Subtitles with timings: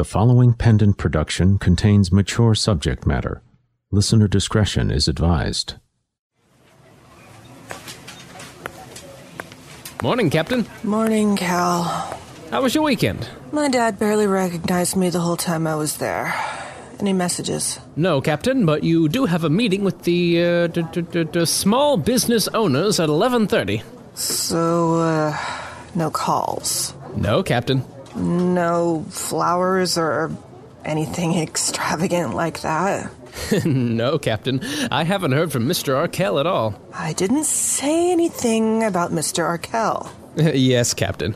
[0.00, 3.42] The following pendant production contains mature subject matter.
[3.90, 5.74] Listener discretion is advised.
[10.02, 10.64] Morning, Captain.
[10.82, 11.82] Morning, Cal.
[12.50, 13.28] How was your weekend?
[13.52, 16.32] My dad barely recognized me the whole time I was there.
[16.98, 17.78] Any messages?
[17.94, 21.44] No, Captain, but you do have a meeting with the uh, d- d- d- d-
[21.44, 23.82] small business owners at 11:30.
[24.14, 25.36] So, uh,
[25.94, 26.94] no calls.
[27.16, 27.84] No, Captain.
[28.16, 30.30] No flowers or
[30.84, 33.10] anything extravagant like that.
[33.64, 34.60] no, Captain.
[34.90, 35.96] I haven't heard from Mr.
[35.96, 36.80] Arkell at all.
[36.94, 39.44] I didn't say anything about Mr.
[39.44, 40.10] Arkell.
[40.36, 41.34] yes, Captain.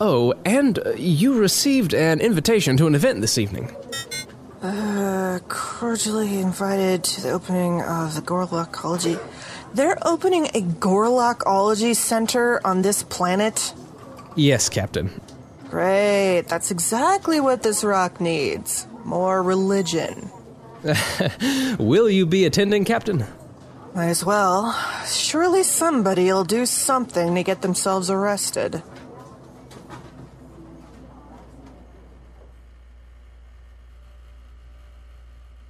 [0.00, 3.74] Oh, and you received an invitation to an event this evening.
[4.62, 9.20] Uh, cordially invited to the opening of the Gorlockology.
[9.74, 13.72] They're opening a Gorlockology center on this planet?
[14.34, 15.20] Yes, Captain.
[15.70, 16.42] Great.
[16.48, 18.86] That's exactly what this rock needs.
[19.04, 20.30] More religion.
[21.78, 23.24] Will you be attending, Captain?
[23.94, 24.72] Might as well.
[25.06, 28.82] Surely somebody'll do something to get themselves arrested.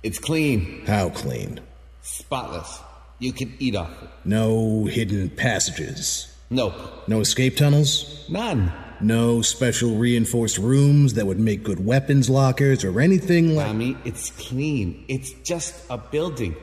[0.02, 1.60] It's clean, How clean?
[2.02, 2.80] spotless.
[3.18, 4.08] You can eat off it.
[4.24, 6.32] No hidden passages.
[6.50, 6.74] Nope,
[7.08, 8.24] No escape tunnels?
[8.28, 8.72] none.
[9.00, 13.66] No special reinforced rooms that would make good weapons lockers or anything like.
[13.66, 15.04] Tommy, it's clean.
[15.08, 16.56] It's just a building.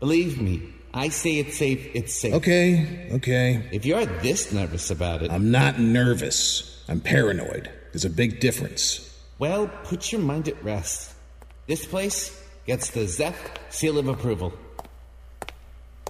[0.00, 0.62] Believe me,
[0.94, 2.34] I say it's safe, it's safe.
[2.34, 3.68] Okay, okay.
[3.72, 6.82] If you're this nervous about it, I'm not nervous.
[6.88, 7.70] I'm paranoid.
[7.92, 9.08] There's a big difference.
[9.38, 11.12] well, put your mind at rest.
[11.66, 13.38] This place gets the Zeph
[13.70, 14.52] seal of approval.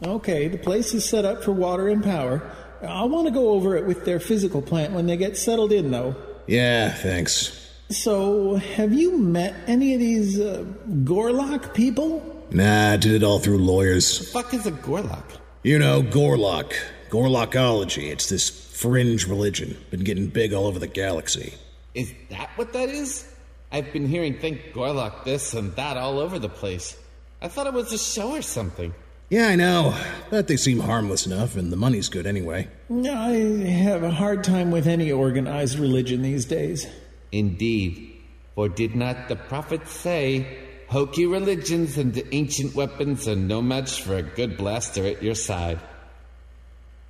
[0.04, 2.50] Okay, the place is set up for water and power.
[2.82, 5.90] I'll want to go over it with their physical plant when they get settled in,
[5.90, 6.16] though.
[6.46, 7.58] Yeah, thanks.
[7.90, 10.64] So, have you met any of these uh,
[11.04, 12.46] Gorlock people?
[12.50, 14.18] Nah, I did it all through lawyers.
[14.18, 15.24] The Fuck is a Gorlock?
[15.62, 16.72] You know, Gorlock.
[17.08, 18.10] Gorlockology.
[18.10, 19.76] It's this fringe religion.
[19.90, 21.54] Been getting big all over the galaxy.
[21.94, 23.28] Is that what that is?
[23.70, 26.96] I've been hearing think Gorlock this and that all over the place.
[27.40, 28.94] I thought it was a show or something.
[29.28, 29.96] Yeah, I know.
[30.30, 32.68] But they seem harmless enough, and the money's good anyway.
[32.90, 33.32] I
[33.68, 36.86] have a hard time with any organized religion these days.
[37.30, 38.22] Indeed,
[38.54, 44.02] for did not the prophet say, Hokey religions and the ancient weapons are no match
[44.02, 45.80] for a good blaster at your side?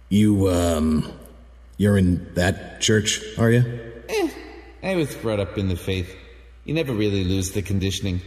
[0.08, 1.12] You, um.
[1.78, 3.92] You're in that church, are you?
[4.08, 4.30] Eh,
[4.84, 6.14] I was brought up in the faith.
[6.64, 8.20] You never really lose the conditioning.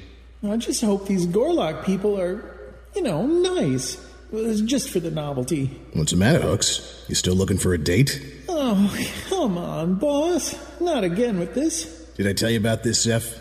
[0.46, 2.55] I just hope these Gorlock people are,
[2.96, 4.04] you know, nice.
[4.32, 5.68] It's just for the novelty.
[5.94, 7.06] What's the matter, Hooks?
[7.08, 8.22] You still looking for a date?
[8.50, 10.56] Oh, come on, boss.
[10.82, 11.86] Not again with this.
[12.16, 13.40] Did I tell you about this, Zeph?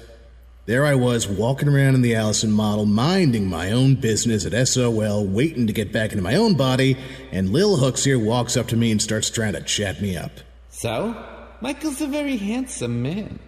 [0.67, 5.27] There I was, walking around in the Allison model, minding my own business at SOL,
[5.27, 6.97] waiting to get back into my own body,
[7.33, 10.33] and Lil Hooks here walks up to me and starts trying to chat me up.
[10.71, 11.15] So,
[11.61, 13.41] Michael's a very handsome man.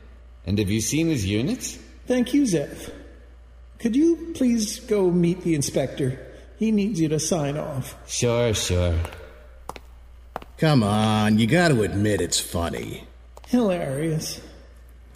[0.44, 1.78] And have you seen his units?
[2.06, 2.90] Thank you, Zeph.
[3.78, 6.18] Could you please go meet the inspector?
[6.58, 7.94] He needs you to sign off.
[8.08, 8.94] Sure, sure.
[10.58, 13.04] Come on, you gotta admit it's funny.
[13.48, 14.40] Hilarious.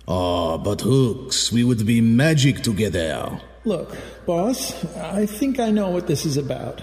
[0.07, 3.41] Oh, but Hooks, we would be magic together.
[3.65, 6.83] Look, boss, I think I know what this is about.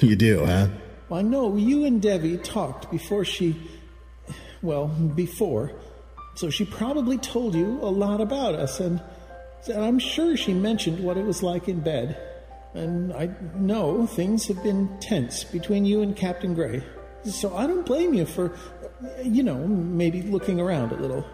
[0.00, 0.68] You do, huh?
[1.12, 3.54] I know you and Devi talked before she.
[4.62, 5.72] Well, before.
[6.34, 9.00] So she probably told you a lot about us, and
[9.68, 12.18] I'm sure she mentioned what it was like in bed.
[12.74, 16.82] And I know things have been tense between you and Captain Gray.
[17.24, 18.52] So I don't blame you for,
[19.22, 21.24] you know, maybe looking around a little.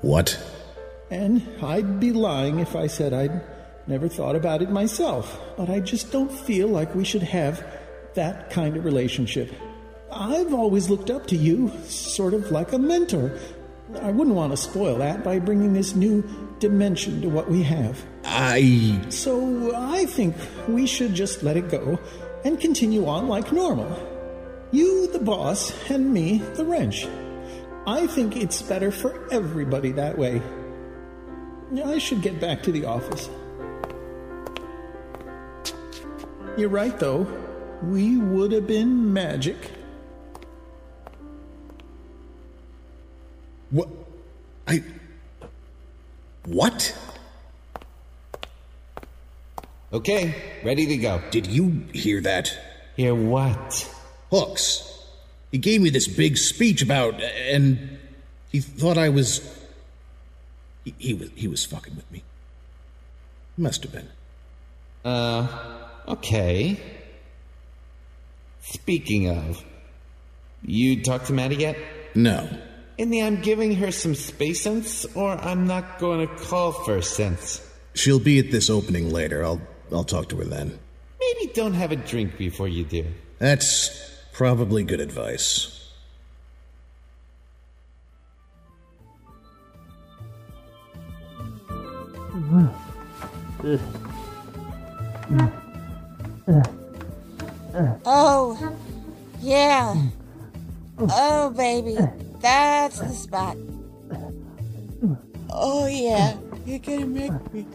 [0.00, 0.38] What?
[1.10, 3.40] And I'd be lying if I said I'd
[3.86, 5.40] never thought about it myself.
[5.56, 7.64] But I just don't feel like we should have
[8.14, 9.52] that kind of relationship.
[10.10, 13.38] I've always looked up to you, sort of like a mentor.
[13.96, 16.22] I wouldn't want to spoil that by bringing this new
[16.58, 18.04] dimension to what we have.
[18.24, 19.00] I.
[19.08, 20.36] So I think
[20.68, 21.98] we should just let it go
[22.44, 23.88] and continue on like normal.
[24.70, 27.06] You, the boss, and me, the wrench.
[27.86, 30.42] I think it's better for everybody that way.
[31.84, 33.30] I should get back to the office.
[36.58, 37.26] You're right, though.
[37.82, 39.70] We would have been magic.
[46.58, 46.92] What?
[49.92, 50.34] Okay,
[50.64, 51.22] ready to go.
[51.30, 52.52] Did you hear that?
[52.96, 53.88] Hear what?
[54.32, 55.06] Hooks.
[55.52, 58.00] He gave me this big speech about, and
[58.50, 59.40] he thought I was.
[60.84, 62.24] He, he was he was fucking with me.
[63.56, 64.08] Must have been.
[65.04, 65.46] Uh,
[66.08, 66.80] okay.
[68.62, 69.64] Speaking of,
[70.64, 71.76] you talked to Maddie yet?
[72.16, 72.48] No.
[72.98, 77.00] In the I'm giving her some space sense, or I'm not going to call for
[77.00, 77.64] sense.
[77.94, 79.44] She'll be at this opening later.
[79.44, 79.60] I'll
[79.92, 80.78] I'll talk to her then.
[81.20, 83.06] Maybe don't have a drink before you do.
[83.38, 83.90] That's
[84.32, 85.74] probably good advice.
[98.04, 98.74] Oh,
[99.40, 99.94] yeah.
[100.98, 101.96] Oh, baby.
[102.40, 103.56] That's the spot.
[105.50, 106.36] Oh, yeah.
[106.66, 107.66] You're gonna make me.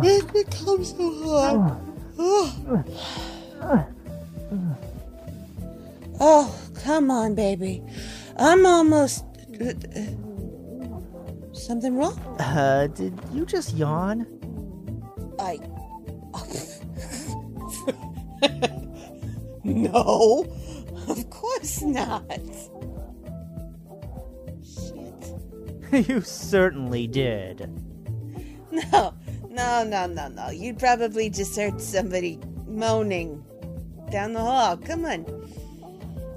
[0.00, 1.80] Make me come so hard.
[2.18, 2.84] Oh.
[6.18, 7.82] oh, come on, baby.
[8.38, 9.24] I'm almost.
[11.52, 12.18] Something wrong?
[12.38, 14.26] Uh, did you just yawn?
[15.38, 15.58] I.
[19.64, 20.46] no,
[21.66, 22.40] course not.
[24.62, 26.08] Shit.
[26.08, 27.70] you certainly did.
[28.70, 29.14] No,
[29.50, 30.50] no, no, no, no.
[30.50, 33.44] You'd probably just heard somebody moaning
[34.10, 34.76] down the hall.
[34.76, 35.24] Come on.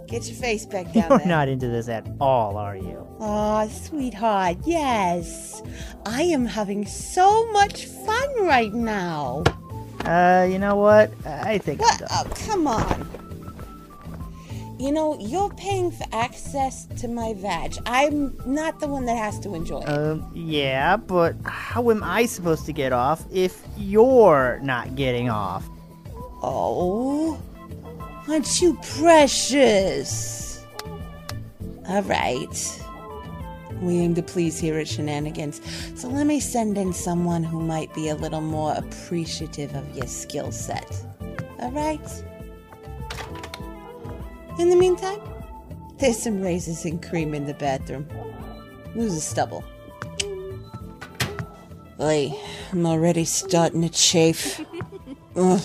[0.08, 1.10] Get your face back down there.
[1.10, 1.28] You're there.
[1.28, 3.06] not into this at all, are you?
[3.20, 5.62] Aw, sweetheart, yes.
[6.06, 9.44] I am having so much fun right now.
[10.06, 11.12] Uh, you know what?
[11.26, 12.02] I think What?
[12.10, 13.19] I'm Oh, come on.
[14.80, 17.76] You know, you're paying for access to my vag.
[17.86, 19.90] I'm not the one that has to enjoy it.
[19.90, 25.68] Um, yeah, but how am I supposed to get off if you're not getting off?
[26.42, 27.38] Oh,
[28.30, 30.64] aren't you precious?
[31.90, 32.82] All right.
[33.82, 35.60] We aim to please here at Shenanigans,
[35.96, 40.08] so let me send in someone who might be a little more appreciative of your
[40.08, 41.06] skill set.
[41.60, 42.24] All right?
[44.60, 45.22] In the meantime,
[46.00, 48.06] there's some raisins and cream in the bathroom.
[48.94, 49.64] Lose the stubble.
[51.98, 52.38] Lee,
[52.74, 54.60] I'm already starting to chafe.
[55.38, 55.62] Ugh.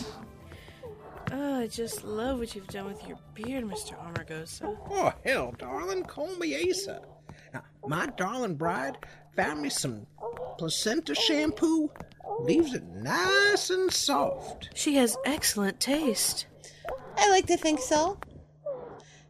[1.33, 3.99] Oh, I just love what you've done with your beard, Mr.
[3.99, 4.79] Amargosa.
[4.89, 7.03] Oh, hell, darling, call me Asa.
[7.53, 8.97] Now, my darling bride
[9.35, 10.07] found me some
[10.57, 11.91] placenta shampoo.
[12.39, 14.71] Leaves it nice and soft.
[14.75, 16.47] She has excellent taste.
[17.19, 18.19] I like to think so.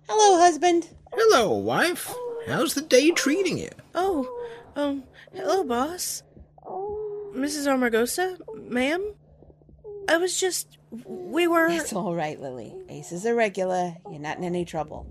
[0.08, 0.88] Hello, husband.
[1.12, 2.14] Hello, wife.
[2.46, 3.70] How's the day treating you?
[3.94, 4.28] Oh,
[4.76, 6.22] um, hello, boss.
[6.62, 7.66] Mrs.
[7.66, 9.14] Amargosa, ma'am?
[10.08, 10.78] I was just.
[10.90, 11.68] We were.
[11.68, 12.74] It's all right, Lily.
[12.88, 13.96] Ace is a regular.
[14.10, 15.06] You're not in any trouble.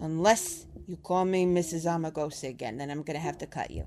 [0.00, 1.86] Unless you call me Mrs.
[1.86, 3.86] Amagosa again, then I'm gonna have to cut you.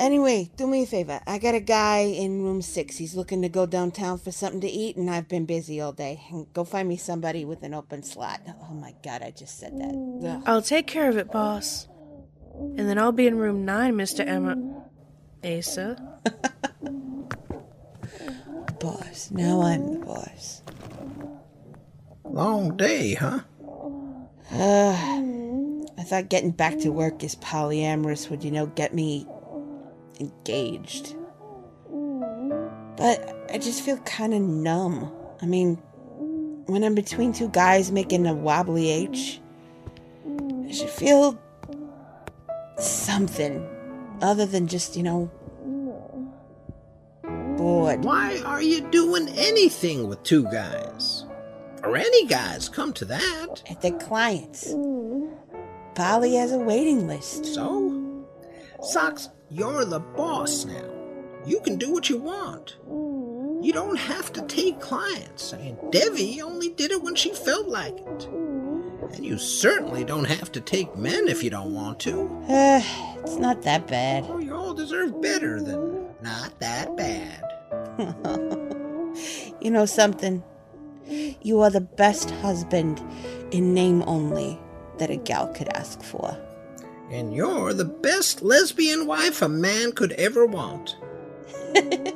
[0.00, 1.20] Anyway, do me a favor.
[1.26, 2.96] I got a guy in room six.
[2.96, 6.20] He's looking to go downtown for something to eat, and I've been busy all day.
[6.52, 8.40] Go find me somebody with an open slot.
[8.68, 10.28] Oh my god, I just said that.
[10.28, 10.42] Ugh.
[10.46, 11.86] I'll take care of it, boss.
[12.54, 14.26] And then I'll be in room nine, Mr.
[14.26, 14.56] Emma.
[15.44, 15.96] Asa.
[18.80, 19.30] Boss.
[19.30, 20.62] Now I'm the boss.
[22.24, 23.40] Long day, huh?
[24.52, 24.92] Uh,
[25.98, 29.26] I thought getting back to work as polyamorous would, you know, get me
[30.20, 31.14] engaged.
[32.96, 35.12] But I just feel kind of numb.
[35.42, 35.76] I mean,
[36.66, 39.40] when I'm between two guys making a wobbly H,
[40.66, 41.38] I should feel
[42.78, 43.68] something
[44.22, 45.30] other than just, you know,
[47.56, 48.04] bored.
[48.04, 51.24] Why are you doing anything with two guys?
[51.82, 53.62] Or any guys, come to that.
[53.68, 54.74] At the clients.
[55.94, 57.44] Polly has a waiting list.
[57.44, 58.24] So?
[58.82, 60.90] Socks, you're the boss now.
[61.46, 62.76] You can do what you want.
[62.86, 65.52] You don't have to take clients.
[65.52, 68.28] I mean, Devi only did it when she felt like it.
[69.12, 72.26] And you certainly don't have to take men if you don't want to.
[72.48, 72.82] Uh,
[73.22, 74.24] it's not that bad.
[74.28, 77.42] Oh, you all deserve better than not that bad.
[79.60, 80.42] you know something?
[81.06, 83.02] You are the best husband
[83.50, 84.58] in name only
[84.98, 86.36] that a gal could ask for.
[87.10, 90.96] And you're the best lesbian wife a man could ever want.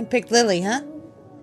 [0.00, 0.80] And picked Lily, huh?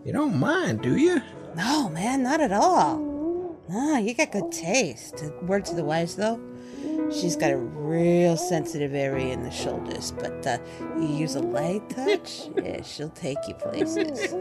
[0.03, 1.21] You don't mind, do you?
[1.55, 3.57] No, man, not at all.
[3.69, 5.24] Nah, you got good taste.
[5.43, 6.39] Word to the wise, though.
[7.12, 10.57] She's got a real sensitive area in the shoulders, but uh,
[11.00, 14.33] you use a light touch, yeah, she'll take you places.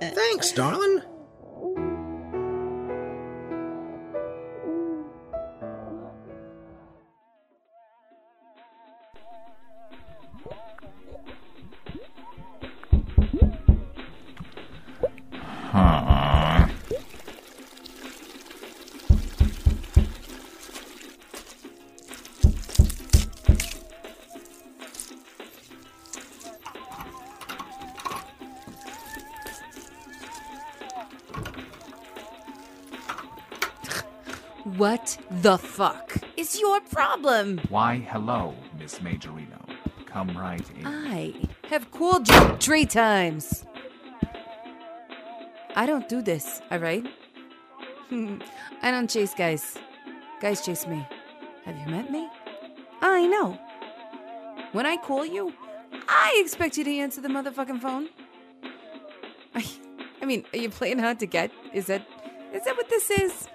[0.14, 1.02] Thanks, darling.
[34.76, 37.60] What the fuck is your problem?
[37.68, 39.62] Why, hello, Miss Majorino.
[40.04, 40.84] Come right in.
[40.86, 41.34] I
[41.68, 43.64] have called you three times.
[45.76, 47.06] I don't do this, alright?
[48.10, 49.78] I don't chase guys.
[50.40, 51.06] Guys chase me.
[51.66, 52.28] Have you met me?
[53.00, 53.58] I know.
[54.72, 55.52] When I call you,
[56.08, 58.08] I expect you to answer the motherfucking phone.
[59.54, 59.64] I,
[60.20, 61.52] I mean, are you playing hard to get?
[61.72, 62.06] Is that
[62.52, 63.48] is that what this is?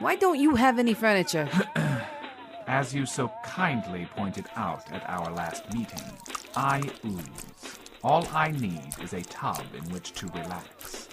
[0.00, 1.46] Why don't you have any furniture?
[2.66, 6.02] As you so kindly pointed out at our last meeting,
[6.56, 7.78] I ooze.
[8.02, 11.08] All I need is a tub in which to relax.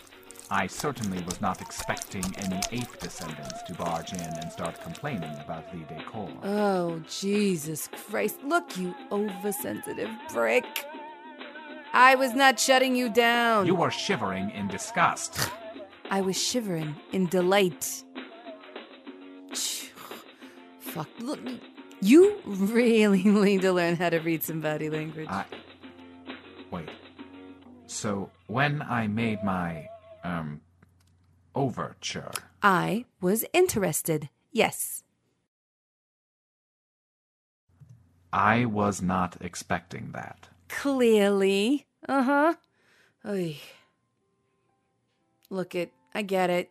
[0.49, 5.69] I certainly was not expecting any ape descendants to barge in and start complaining about
[5.73, 6.29] the decor.
[6.43, 8.37] Oh, Jesus Christ.
[8.45, 10.85] Look, you oversensitive prick.
[11.91, 13.65] I was not shutting you down.
[13.67, 15.51] You were shivering in disgust.
[16.09, 18.05] I was shivering in delight.
[20.87, 21.09] Fuck.
[21.19, 21.39] Look,
[22.01, 25.27] you really need to learn how to read some body language.
[25.29, 25.45] I.
[26.71, 26.89] Wait.
[27.85, 29.87] So, when I made my,
[30.23, 30.61] um,
[31.55, 34.29] overture, I was interested.
[34.51, 35.03] Yes.
[38.33, 40.49] I was not expecting that.
[40.69, 41.85] Clearly.
[42.07, 42.53] Uh huh.
[45.49, 45.93] Look it.
[46.13, 46.69] I get it.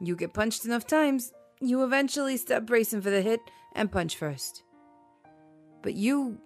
[0.00, 3.40] You get punched enough times, you eventually stop bracing for the hit
[3.74, 4.62] and punch first.
[5.82, 6.38] But you.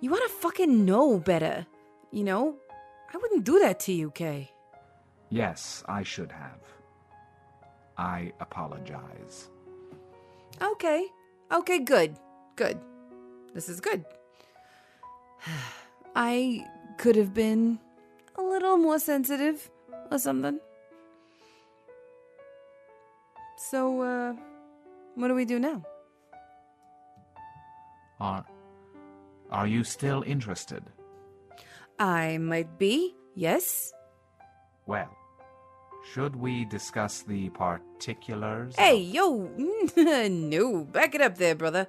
[0.00, 1.66] You wanna fucking know better.
[2.10, 2.56] You know?
[3.12, 4.50] I wouldn't do that to you, Kay.
[5.30, 6.60] Yes, I should have.
[7.96, 9.48] I apologize.
[10.62, 11.06] Okay.
[11.52, 12.16] Okay, good.
[12.56, 12.78] Good.
[13.54, 14.04] This is good.
[16.16, 16.66] I
[16.98, 17.78] could have been
[18.36, 19.70] a little more sensitive
[20.10, 20.60] or something.
[23.58, 24.34] So, uh,
[25.16, 25.84] what do we do now?
[28.20, 28.44] Are.
[29.50, 30.84] Are you still interested?
[31.98, 33.92] I might be, yes.
[34.86, 35.10] Well,
[36.12, 38.76] should we discuss the particulars?
[38.76, 39.50] Hey, yo!
[39.96, 41.88] no, back it up there, brother.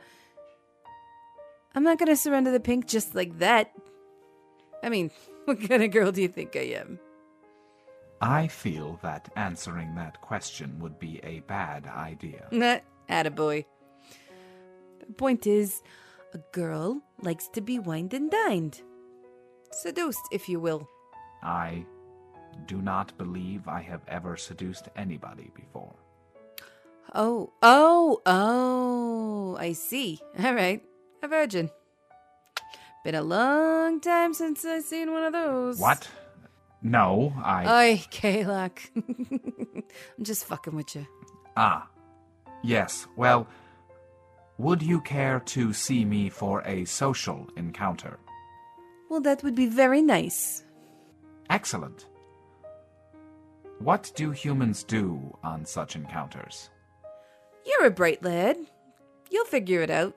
[1.75, 3.71] I'm not gonna surrender the pink just like that.
[4.83, 5.11] I mean,
[5.45, 6.99] what kind of girl do you think I am?
[8.21, 12.47] I feel that answering that question would be a bad idea.
[12.51, 13.65] Nah, attaboy.
[14.99, 15.81] The point is,
[16.33, 18.81] a girl likes to be wined and dined.
[19.71, 20.87] Seduced, if you will.
[21.41, 21.85] I
[22.65, 25.95] do not believe I have ever seduced anybody before.
[27.15, 30.19] Oh, oh, oh, I see.
[30.43, 30.83] All right,
[31.23, 31.71] a virgin.
[33.03, 35.79] Been a long time since I've seen one of those.
[35.79, 36.07] What?
[36.81, 37.93] No, I.
[37.93, 38.79] Oi, Kaylock.
[38.95, 39.83] I'm
[40.23, 41.05] just fucking with you.
[41.57, 41.87] Ah.
[42.61, 43.47] Yes, well,
[44.57, 48.19] would you care to see me for a social encounter?
[49.09, 50.63] Well, that would be very nice.
[51.49, 52.07] Excellent.
[53.79, 56.69] What do humans do on such encounters?
[57.65, 58.57] You're a bright lad.
[59.31, 60.15] You'll figure it out.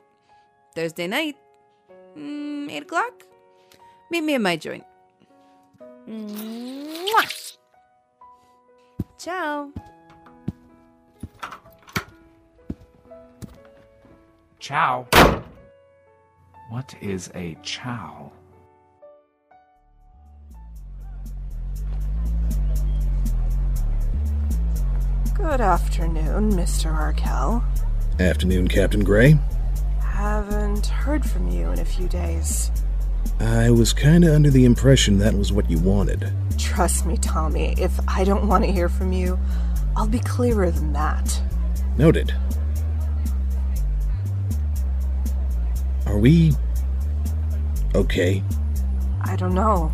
[0.75, 1.37] Thursday night,
[2.16, 3.23] mm, 8 o'clock?
[4.11, 4.85] Meet me in my joint.
[6.09, 7.57] Mwah!
[9.19, 9.71] Ciao.
[14.59, 15.07] Chow.
[16.71, 18.33] What is a chow?
[25.35, 26.93] Good afternoon, Mr.
[26.93, 27.65] Arkell.
[28.19, 29.39] Afternoon, Captain Gray.
[30.01, 32.71] Haven't heard from you in a few days.
[33.41, 36.33] I was kinda under the impression that was what you wanted.
[36.59, 39.39] Trust me, Tommy, if I don't want to hear from you,
[39.97, 41.41] I'll be clearer than that.
[41.97, 42.35] Noted.
[46.07, 46.53] Are we.
[47.95, 48.43] okay?
[49.23, 49.93] I don't know.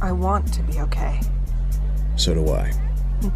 [0.00, 1.20] I want to be okay.
[2.16, 2.72] So do I.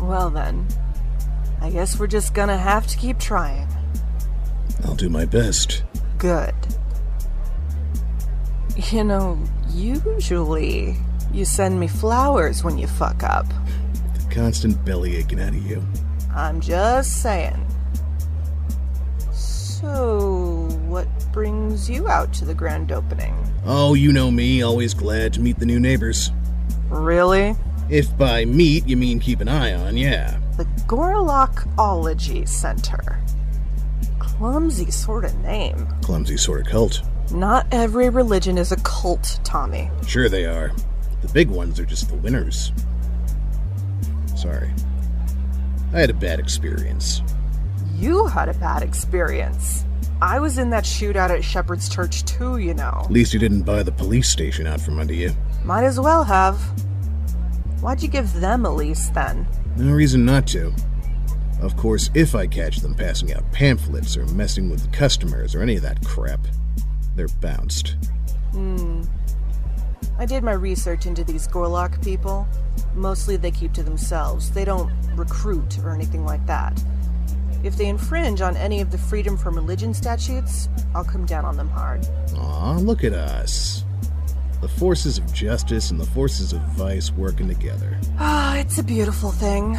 [0.00, 0.66] Well then,
[1.62, 3.66] I guess we're just gonna have to keep trying.
[4.84, 5.82] I'll do my best.
[6.26, 6.54] Good.
[8.90, 9.38] You know,
[9.70, 10.96] usually
[11.32, 13.46] you send me flowers when you fuck up.
[14.28, 15.86] Constant belly aching out of you.
[16.34, 17.64] I'm just saying.
[19.30, 23.36] So, what brings you out to the grand opening?
[23.64, 26.32] Oh, you know me, always glad to meet the new neighbors.
[26.88, 27.54] Really?
[27.88, 30.40] If by meet you mean keep an eye on, yeah.
[30.56, 33.16] The Gorlockology Center.
[34.38, 35.86] Clumsy sort of name.
[36.02, 37.00] Clumsy sort of cult.
[37.32, 39.90] Not every religion is a cult, Tommy.
[40.06, 40.72] Sure they are.
[41.22, 42.70] The big ones are just the winners.
[44.36, 44.70] Sorry.
[45.94, 47.22] I had a bad experience.
[47.94, 49.86] You had a bad experience.
[50.20, 53.00] I was in that shootout at Shepherd's Church too, you know.
[53.04, 55.32] At least you didn't buy the police station out from under you.
[55.64, 56.58] Might as well have.
[57.80, 59.46] Why'd you give them a lease then?
[59.76, 60.74] No reason not to.
[61.60, 65.76] Of course, if I catch them passing out pamphlets or messing with customers or any
[65.76, 66.40] of that crap,
[67.14, 67.96] they're bounced.
[68.52, 69.02] Hmm.
[70.18, 72.46] I did my research into these Gorlock people.
[72.94, 74.50] Mostly they keep to themselves.
[74.50, 76.82] They don't recruit or anything like that.
[77.64, 81.56] If they infringe on any of the freedom from religion statutes, I'll come down on
[81.56, 82.06] them hard.
[82.36, 83.84] Aw, look at us.
[84.60, 87.98] The forces of justice and the forces of vice working together.
[88.18, 89.78] Ah, it's a beautiful thing.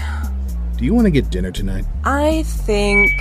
[0.77, 1.85] Do you want to get dinner tonight?
[2.03, 3.11] I think.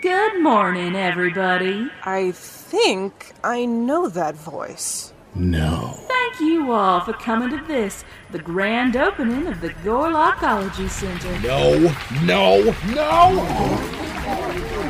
[0.00, 1.90] Good morning, everybody.
[2.04, 5.12] I think I know that voice.
[5.34, 5.94] No.
[6.08, 11.38] Thank you all for coming to this, the grand opening of the Gorlockology Center.
[11.40, 11.94] No,
[12.24, 14.09] no, no!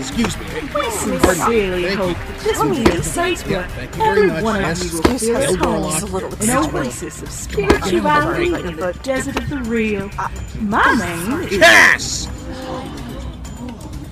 [0.01, 0.47] Excuse me.
[0.75, 3.61] We sincerely hope that this will be a thank you
[3.99, 6.03] very every one of you will feel at home, Gorlock.
[6.03, 10.09] a little an oasis of spirituality in the desert of the real.
[10.19, 11.59] Uh, my uh, name uh, is...
[11.59, 12.29] Cass!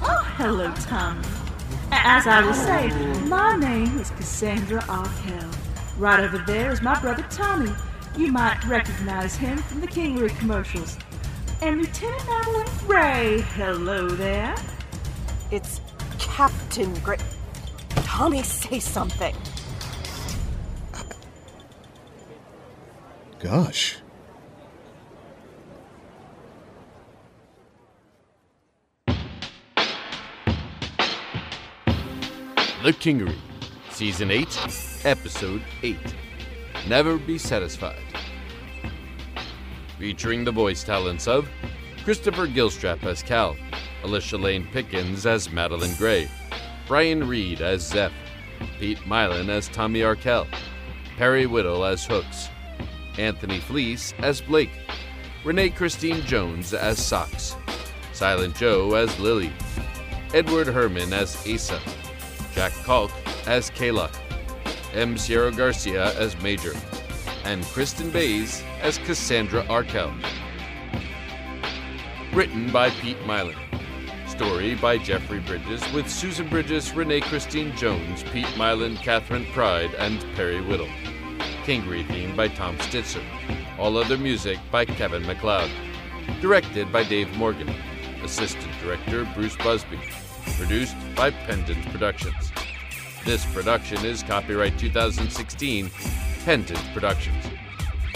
[0.03, 1.27] Oh, hello, Tommy.
[1.91, 5.51] As I was saying, my name is Cassandra Arkell.
[5.97, 7.73] Right over there is my brother Tommy.
[8.15, 10.99] You might recognize him from the Kingery commercials.
[11.63, 14.55] And Lieutenant Madeline Gray, Hello there.
[15.51, 15.81] It's
[16.19, 17.17] Captain Gray.
[18.05, 19.35] Tommy, say something.
[23.39, 23.97] Gosh.
[32.85, 33.37] The Kingery,
[33.91, 34.47] Season 8,
[35.05, 35.97] Episode 8
[36.87, 38.03] Never Be Satisfied.
[39.99, 41.49] Featuring the voice talents of
[42.05, 43.57] Christopher Gilstrap as Cal,
[44.05, 46.29] Alicia Lane Pickens as Madeline Gray,
[46.87, 48.13] Brian Reed as Zeph,
[48.79, 50.47] Pete Milan as Tommy Arkell,
[51.17, 52.49] Perry Whittle as Hooks,
[53.19, 54.71] Anthony Fleece as Blake,
[55.45, 57.57] Renee Christine Jones as Socks,
[58.13, 59.53] Silent Joe as Lily,
[60.33, 61.81] Edward Herman as Asa,
[62.55, 63.11] Jack Kalk
[63.47, 64.11] as Kayla,
[64.95, 65.19] M.
[65.19, 66.75] Sierra Garcia as Major,
[67.45, 70.13] and Kristen Bays as Cassandra Arkell.
[72.33, 73.68] Written by Pete Milan.
[74.39, 80.25] Story by Jeffrey Bridges with Susan Bridges, Renee Christine Jones, Pete Milan, Catherine Pride, and
[80.37, 80.87] Perry Whittle.
[81.65, 83.21] Kingery theme by Tom Stitzer.
[83.81, 85.69] All other music by Kevin MacLeod.
[86.41, 87.69] Directed by Dave Morgan.
[88.23, 89.99] Assistant Director Bruce Busby.
[90.57, 92.53] Produced by Pendant Productions.
[93.25, 95.91] This production is copyright 2016,
[96.45, 97.45] Pendant Productions.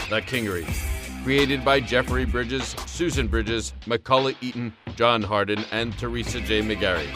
[0.09, 0.92] The Kingery.
[1.25, 6.63] Created by Jeffrey Bridges, Susan Bridges, Macaulay Eaton, John Harden, and Teresa J.
[6.63, 7.09] McGarry.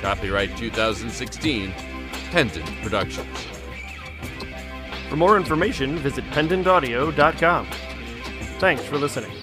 [0.00, 1.72] Copyright 2016,
[2.30, 3.36] Pendant Productions.
[5.10, 7.66] For more information, visit pendantaudio.com.
[8.58, 9.39] Thanks for listening.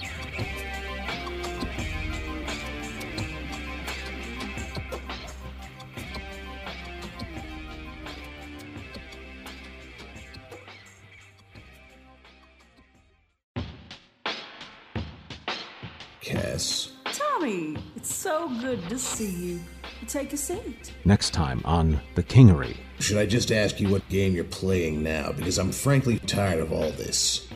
[19.18, 19.60] See you.
[20.06, 20.92] Take a seat.
[21.04, 22.76] Next time on The Kingery.
[23.00, 25.32] Should I just ask you what game you're playing now?
[25.32, 27.48] Because I'm frankly tired of all this.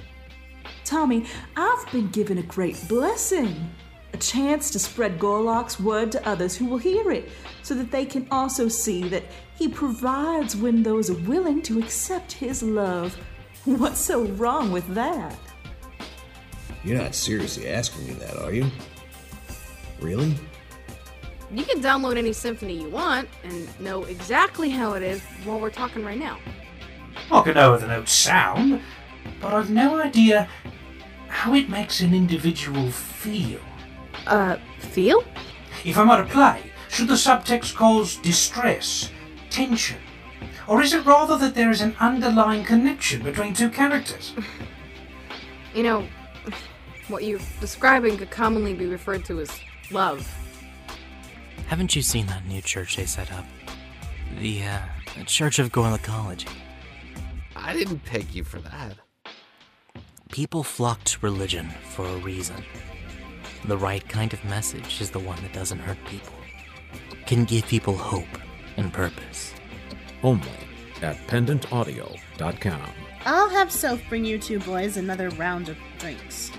[0.85, 1.25] Tommy,
[1.57, 3.70] I've been given a great blessing.
[4.12, 7.31] A chance to spread Gorlock's word to others who will hear it,
[7.62, 9.22] so that they can also see that
[9.55, 13.16] he provides when those are willing to accept his love.
[13.64, 15.38] What's so wrong with that?
[16.83, 18.66] You're not seriously asking me that, are you?
[20.01, 20.35] Really?
[21.52, 25.70] You can download any symphony you want and know exactly how it is while we're
[25.70, 26.38] talking right now.
[27.30, 28.80] I can know the notes sound,
[29.40, 30.48] but I've no idea
[31.28, 33.60] how it makes an individual feel.
[34.26, 35.24] Uh, feel?
[35.84, 39.10] If I'm at a play, should the subtext cause distress,
[39.50, 39.98] tension?
[40.66, 44.34] Or is it rather that there is an underlying connection between two characters?
[45.74, 46.06] You know,
[47.08, 49.58] what you're describing could commonly be referred to as
[49.90, 50.30] love.
[51.72, 53.46] Haven't you seen that new church they set up?
[54.38, 54.80] The, uh,
[55.16, 56.44] the Church of college?
[57.56, 58.98] I didn't peg you for that.
[60.30, 62.62] People flock to religion for a reason.
[63.64, 66.35] The right kind of message is the one that doesn't hurt people,
[67.24, 68.38] can give people hope
[68.76, 69.54] and purpose.
[70.22, 70.52] Only
[71.00, 72.90] at pendantaudio.com.
[73.24, 76.50] I'll have Soph bring you two boys another round of drinks.